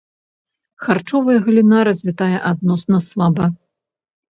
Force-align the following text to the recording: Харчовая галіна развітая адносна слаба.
Харчовая 0.85 1.35
галіна 1.45 1.83
развітая 1.89 2.37
адносна 2.55 3.05
слаба. 3.11 3.45